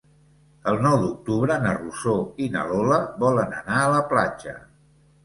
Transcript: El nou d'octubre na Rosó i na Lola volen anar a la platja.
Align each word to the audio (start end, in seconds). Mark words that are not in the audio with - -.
El 0.69 0.79
nou 0.85 0.95
d'octubre 1.01 1.57
na 1.65 1.73
Rosó 1.75 2.15
i 2.45 2.47
na 2.55 2.63
Lola 2.71 2.97
volen 3.25 3.55
anar 3.59 3.77
a 3.83 3.93
la 3.97 4.01
platja. 4.15 4.57